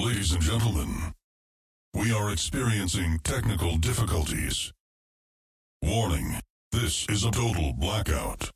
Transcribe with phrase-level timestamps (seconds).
[0.00, 1.12] Ladies and gentlemen,
[1.92, 4.72] we are experiencing technical difficulties.
[5.82, 6.40] Warning,
[6.72, 8.50] this is a total blackout.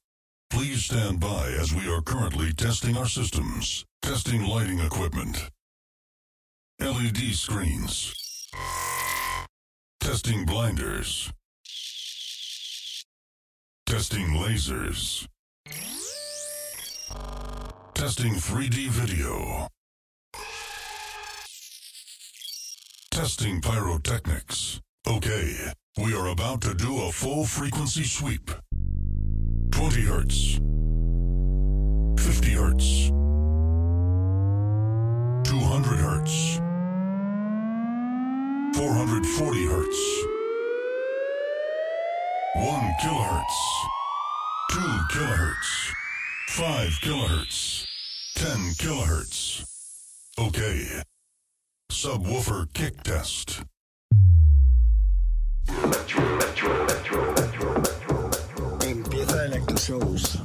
[0.48, 5.50] Please stand by as we are currently testing our systems, testing lighting equipment,
[6.80, 8.48] LED screens,
[10.00, 11.30] testing blinders,
[13.84, 15.28] testing lasers,
[17.92, 19.68] testing 3D video.
[23.14, 24.80] Testing pyrotechnics.
[25.06, 25.54] Okay,
[26.02, 28.50] we are about to do a full frequency sweep.
[29.70, 30.58] 20 hertz.
[32.18, 33.10] 50 hertz.
[35.48, 36.58] 200 hertz.
[38.74, 39.98] 440 hertz.
[42.56, 43.86] 1 kilohertz.
[44.72, 44.80] 2
[45.12, 45.92] kilohertz.
[46.48, 47.86] 5 kilohertz.
[48.34, 49.64] 10 kilohertz.
[50.36, 51.04] Okay.
[51.94, 53.62] Subwoofer kick test.
[58.82, 60.38] Empieza Electro Shows.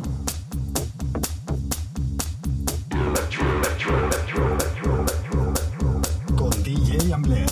[6.37, 7.49] Con DJ Ambler.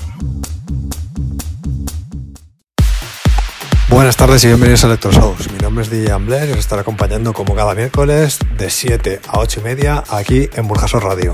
[3.90, 5.52] Buenas tardes y bienvenidos a Electro Shows.
[5.52, 9.40] Mi nombre es DJ Ambler y os estaré acompañando como cada miércoles de 7 a
[9.40, 11.34] 8 y media aquí en Burjasot Radio.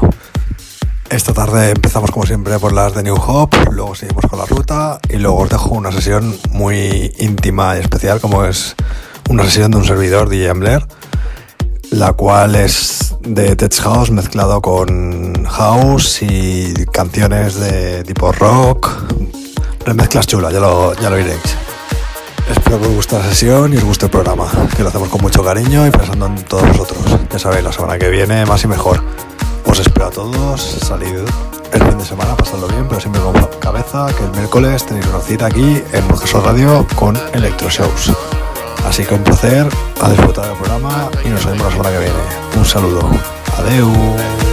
[1.13, 4.99] Esta tarde empezamos como siempre por las de New Hop, luego seguimos con la ruta
[5.07, 8.75] y luego os dejo una sesión muy íntima y especial como es
[9.29, 10.87] una sesión de un servidor DJ Ambler,
[11.91, 18.89] la cual es de Tech House mezclado con House y canciones de tipo rock,
[19.85, 21.43] remezclas chulas, ya lo, ya lo iréis.
[22.49, 25.21] Espero que os guste la sesión y os guste el programa, que lo hacemos con
[25.21, 27.19] mucho cariño y pensando en todos vosotros.
[27.31, 29.03] Ya sabéis, la semana que viene más y mejor.
[29.73, 31.17] Os espero a todos, salid
[31.73, 35.19] el fin de semana, pasadlo bien, pero siempre con cabeza, que el miércoles tenéis una
[35.19, 38.11] cita aquí en Burgesor Radio con Electro Shows.
[38.87, 39.67] Así que un placer,
[39.99, 42.19] a disfrutar del programa y nos vemos la semana que viene.
[42.55, 43.01] Un saludo.
[43.57, 44.52] Adeu.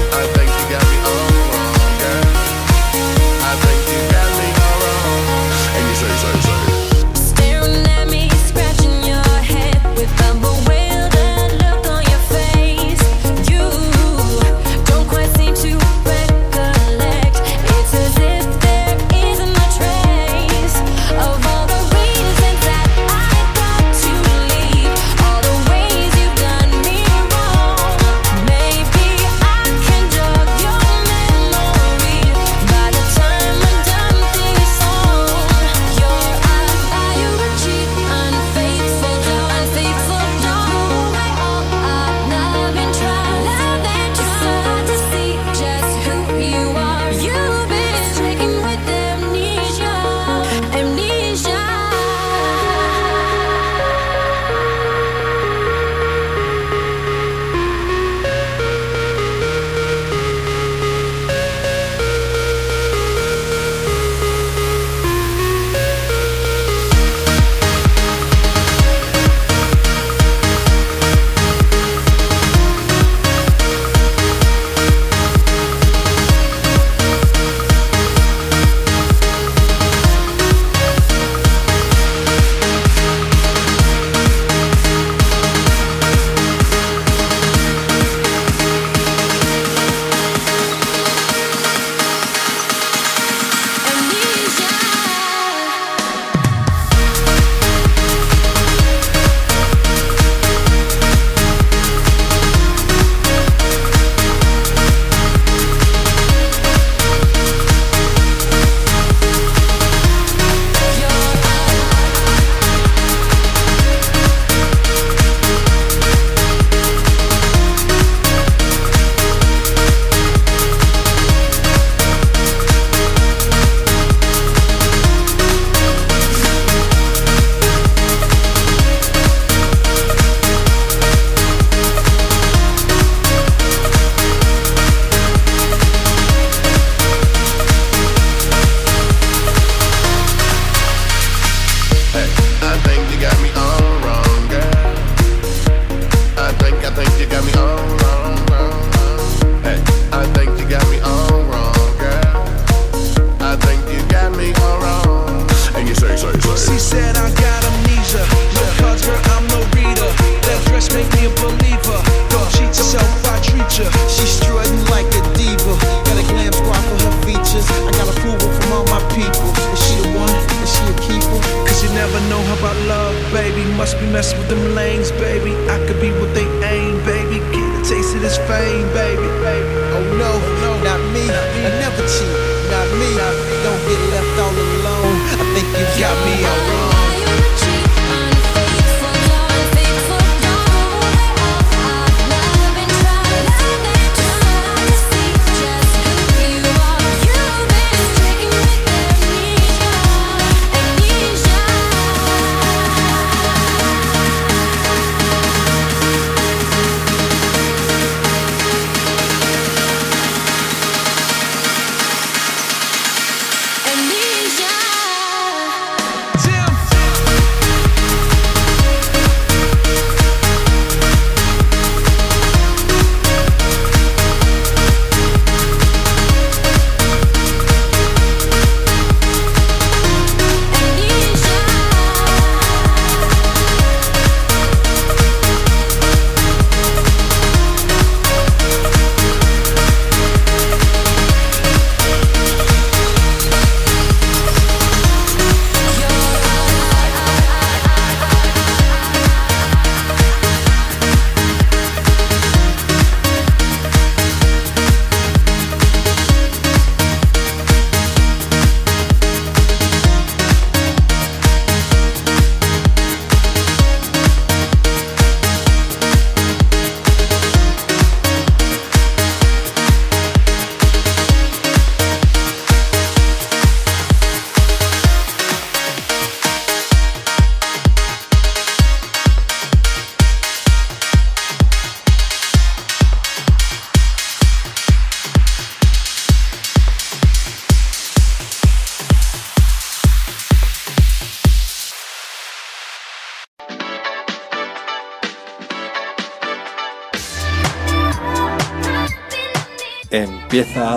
[178.21, 179.30] this fame, baby.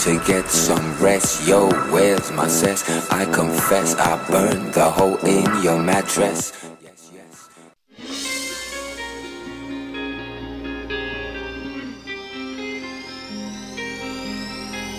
[0.00, 1.46] to get some rest.
[1.46, 2.82] Yo, where's my cess?
[3.10, 6.52] I confess, I burned the hole in your mattress.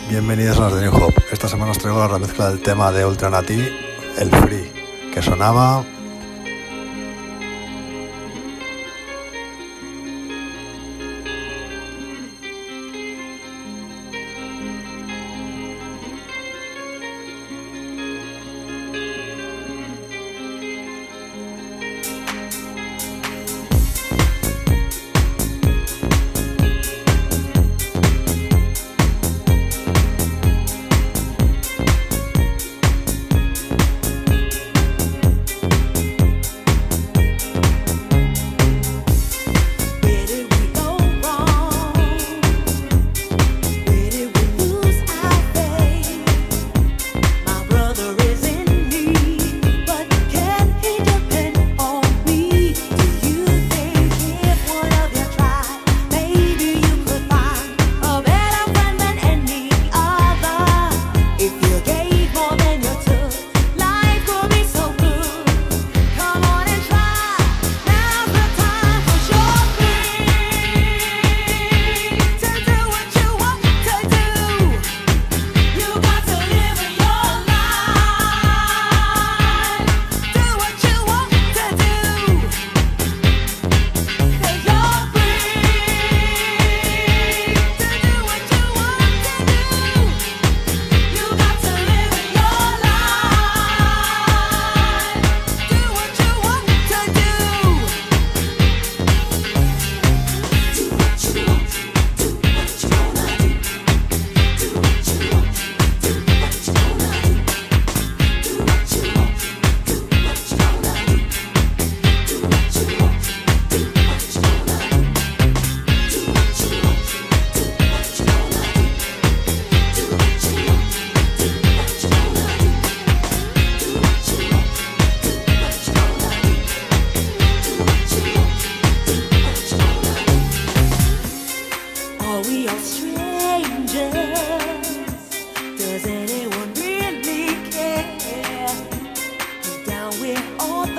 [0.09, 1.13] Bienvenidos a los de New Hop.
[1.31, 3.67] Esta semana os traigo la remezcla del tema de Ultra Nati,
[4.19, 4.71] el Free,
[5.11, 5.83] que sonaba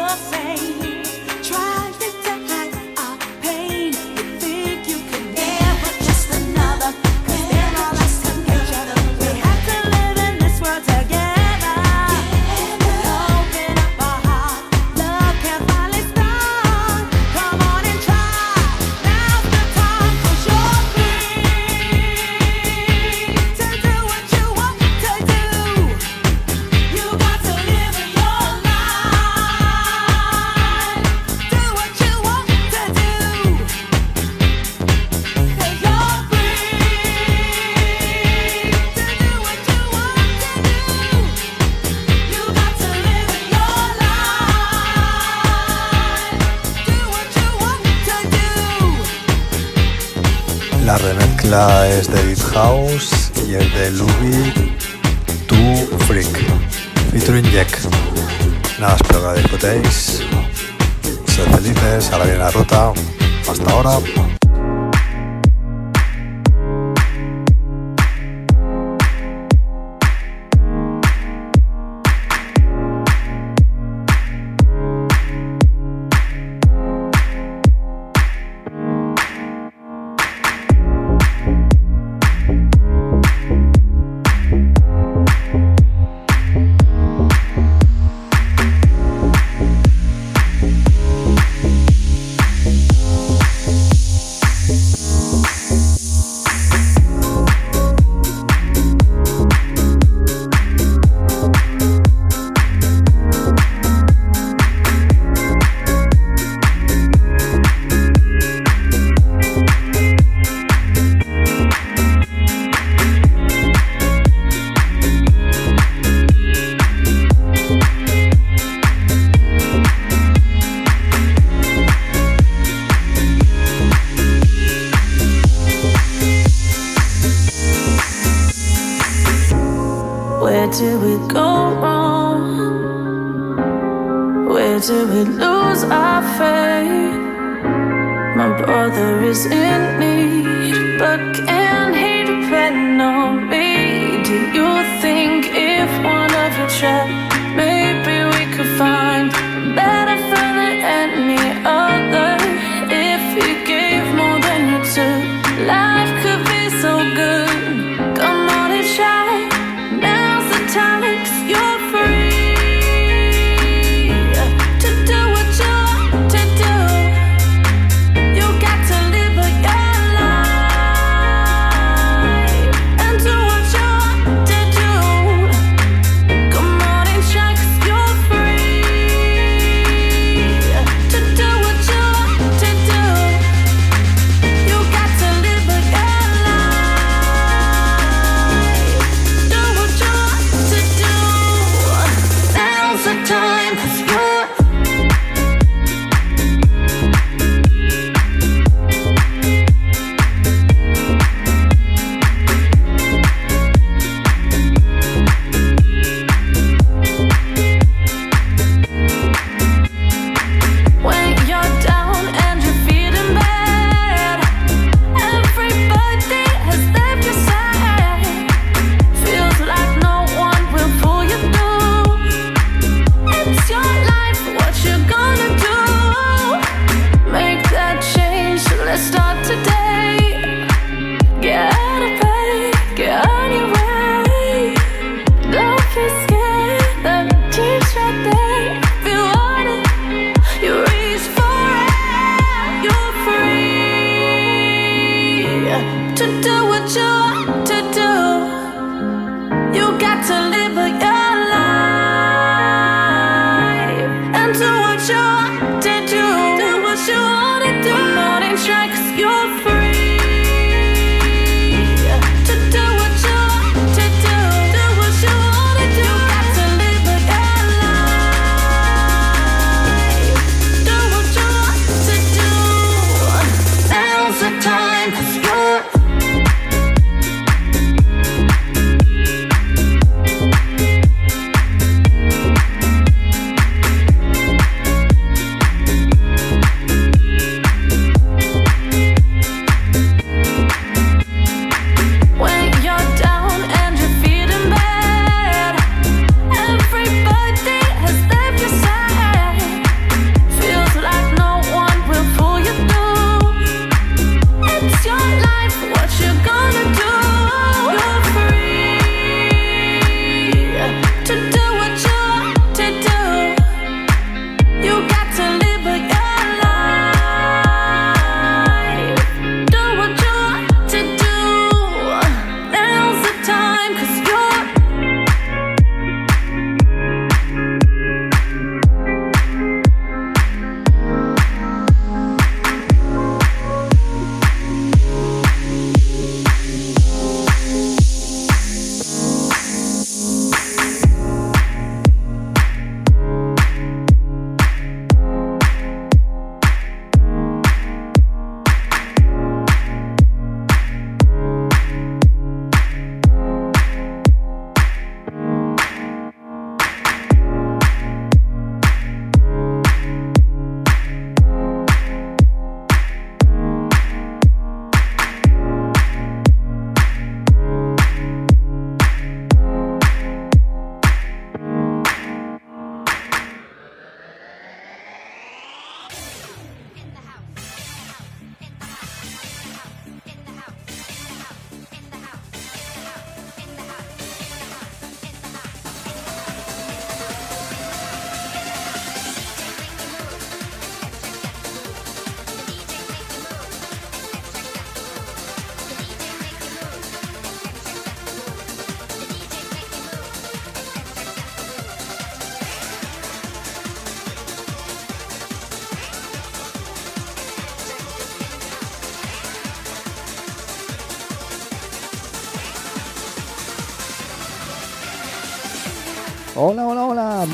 [0.06, 1.03] the same.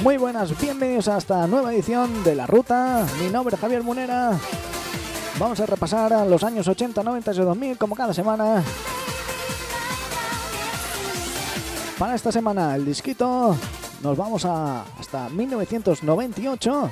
[0.03, 3.07] Muy buenas, bienvenidos a esta nueva edición de La Ruta.
[3.21, 4.39] Mi nombre es Javier Munera.
[5.39, 8.63] Vamos a repasar a los años 80, 90 y 2000 como cada semana.
[11.99, 13.57] Para esta semana el disquito
[14.03, 16.91] nos vamos a hasta 1998.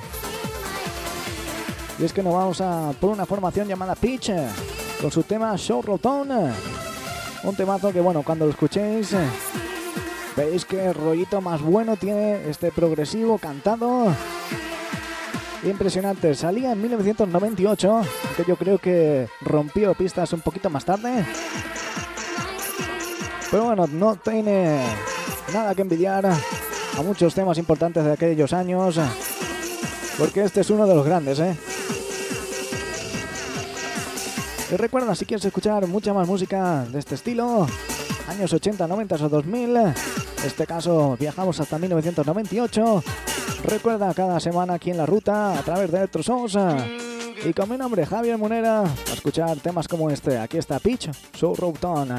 [1.99, 4.31] Y es que nos vamos a por una formación llamada Pitch
[5.01, 6.29] con su tema Show Roton.
[7.43, 9.15] Un temazo que bueno, cuando lo escuchéis
[10.39, 14.13] veis que rollito más bueno tiene este progresivo cantado.
[15.63, 18.01] Impresionante, salía en 1998,
[18.37, 21.25] que yo creo que rompió pistas un poquito más tarde.
[23.51, 24.81] Pero bueno, no tiene
[25.53, 28.97] nada que envidiar a muchos temas importantes de aquellos años,
[30.17, 31.57] porque este es uno de los grandes, ¿eh?
[34.71, 37.67] Y recuerda, si quieres escuchar mucha más música de este estilo,
[38.29, 39.77] años 80, 90 o 2000,
[40.41, 43.03] en este caso viajamos hasta 1998.
[43.63, 46.57] Recuerda cada semana aquí en la ruta a través de Electrosos.
[47.45, 50.37] Y con mi nombre, Javier Munera, a escuchar temas como este.
[50.37, 52.09] Aquí está Pitch, Show Routon.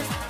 [0.00, 0.29] guys.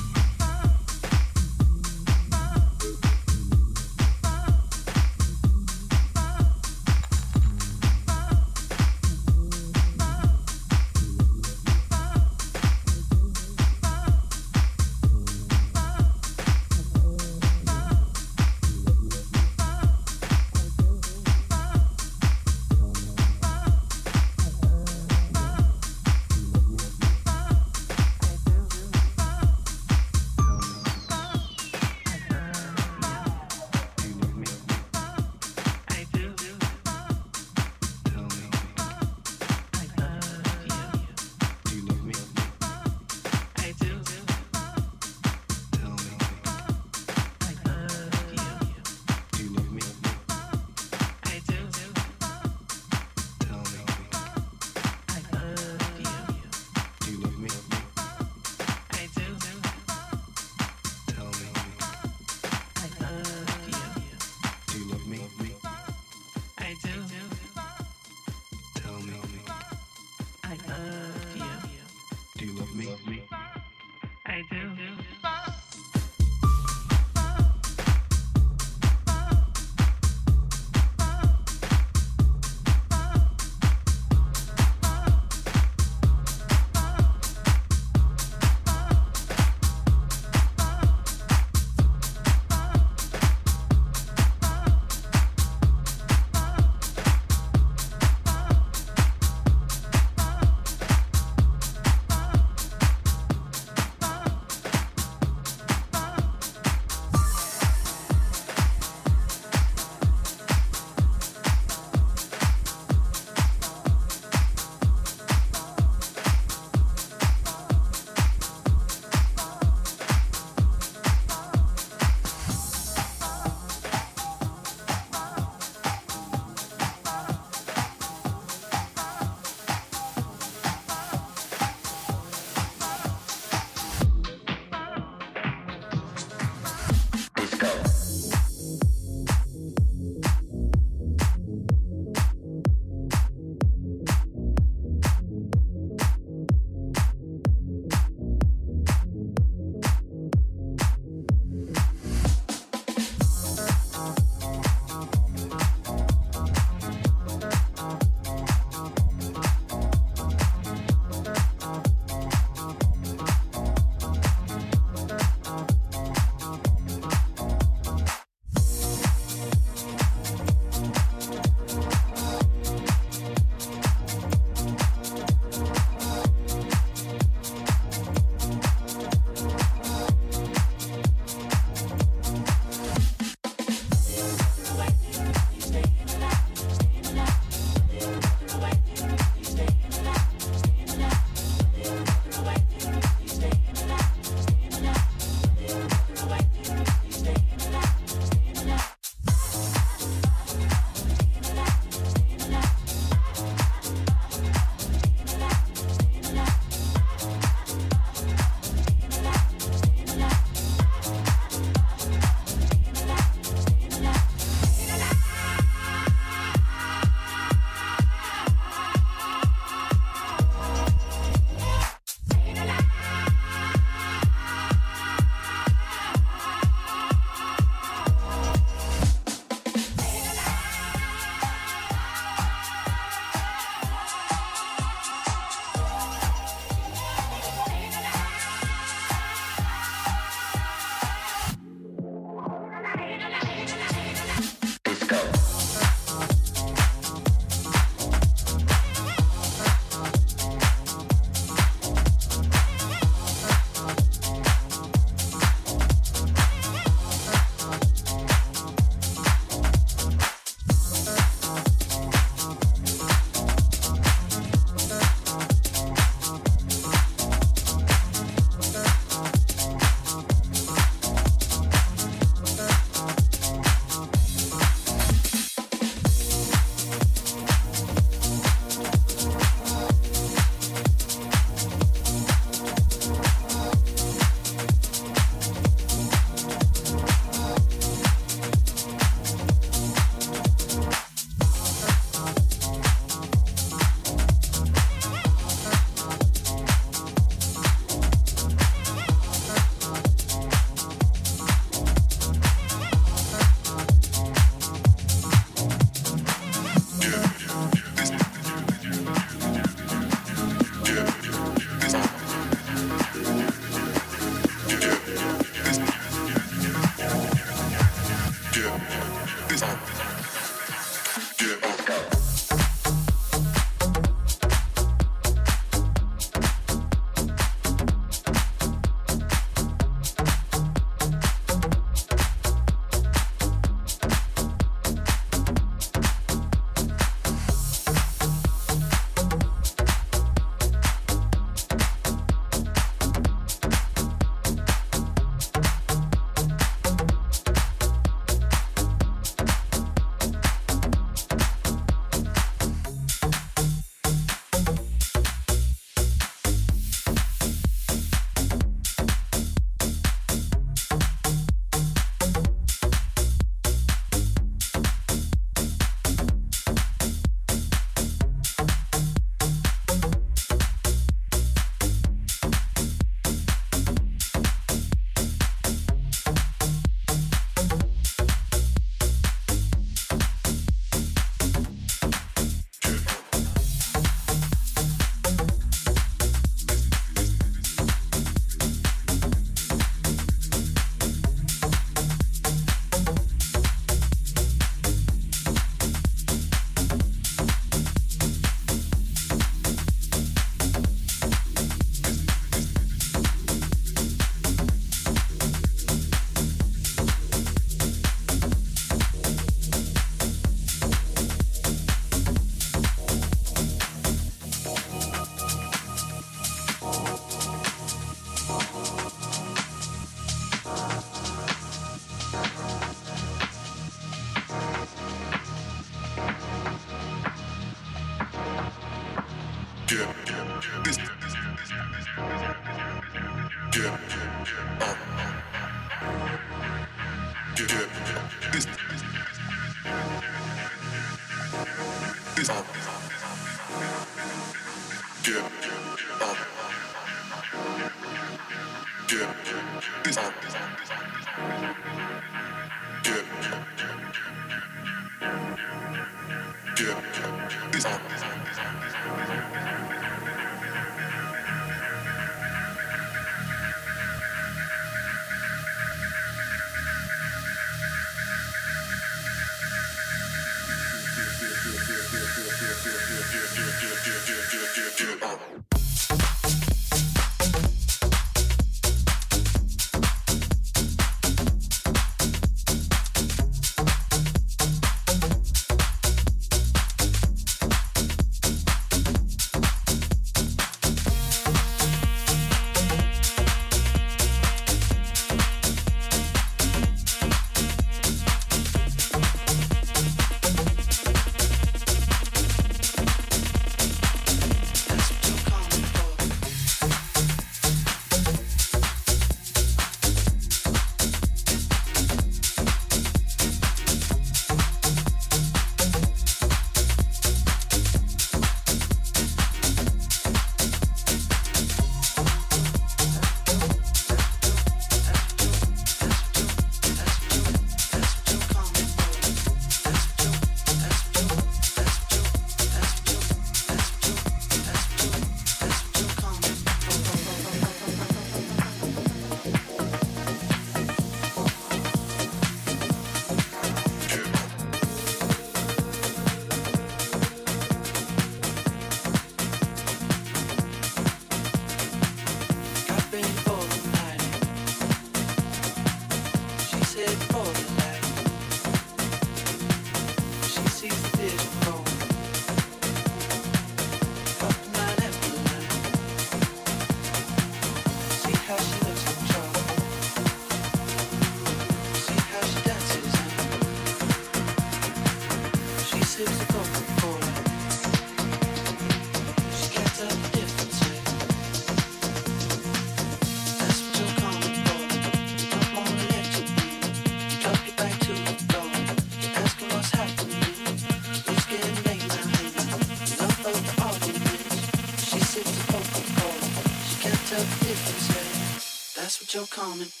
[599.41, 600.00] so common.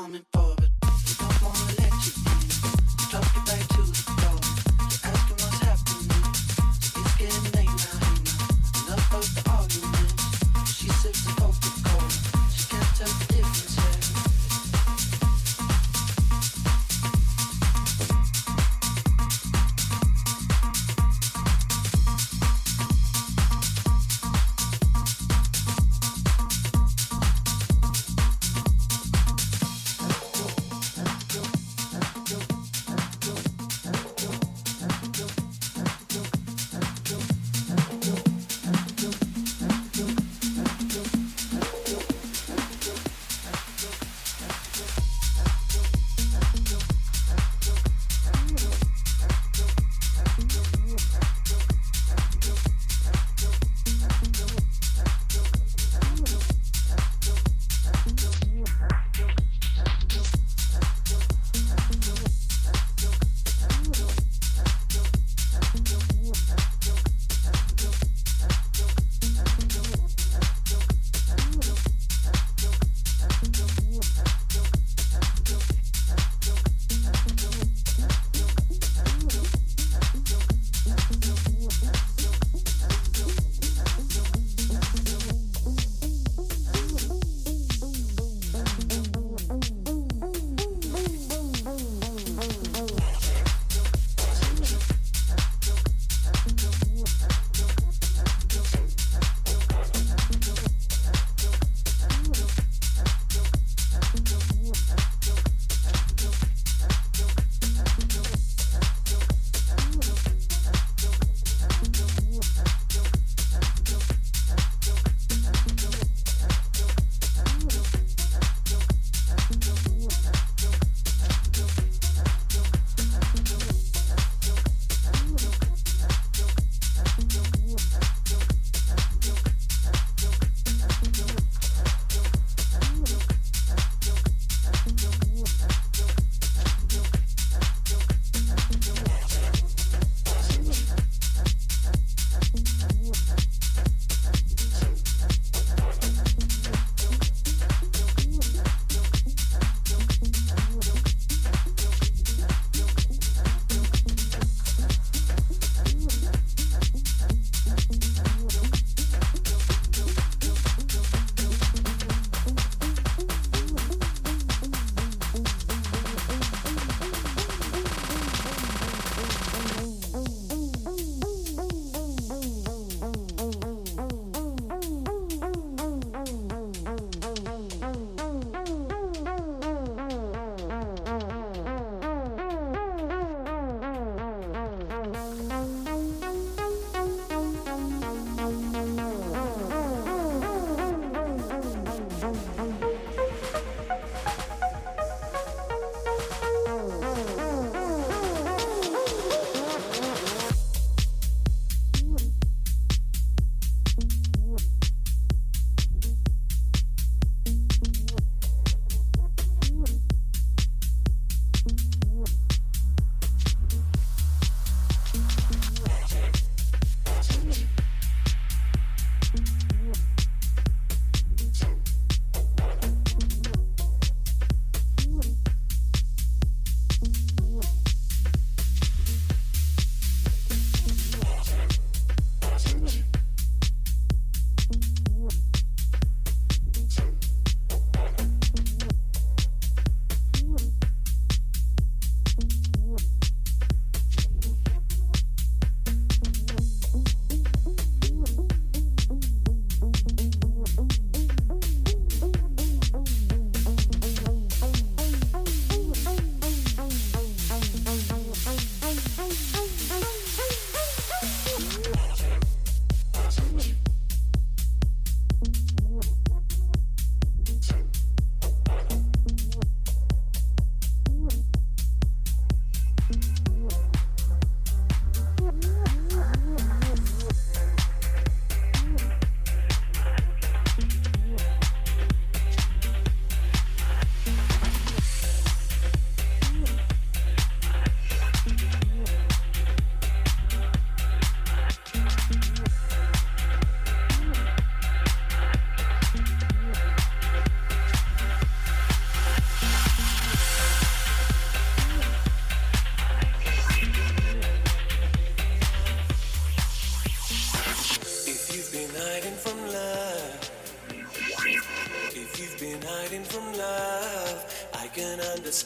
[0.00, 0.39] call me.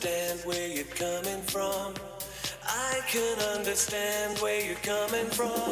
[0.05, 1.94] understand where you're coming from.
[2.66, 5.63] I can understand where you're coming from.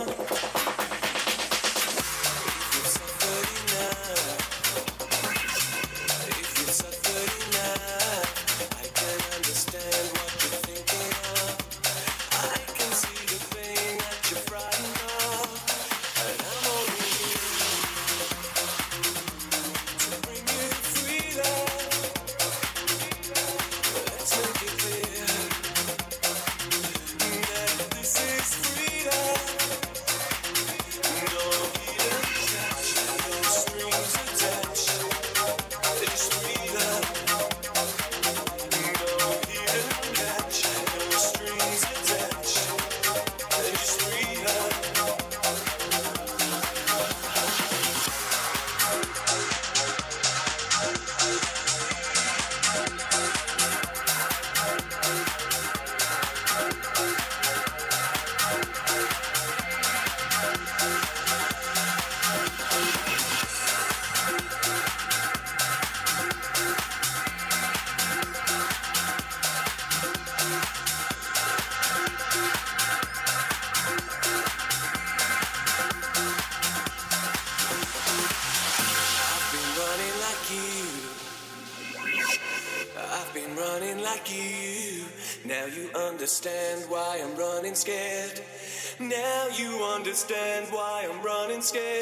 [90.23, 92.02] understand why I'm running scared.